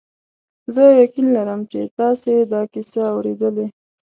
[0.73, 3.67] زه یقین لرم چې تاسي دا کیسه اورېدلې.